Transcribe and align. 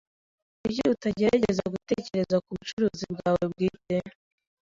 Kuki 0.59 0.81
utagerageza 0.95 1.63
gutekereza 1.73 2.35
kubucuruzi 2.45 3.05
bwawe 3.13 3.43
bwite? 3.51 3.95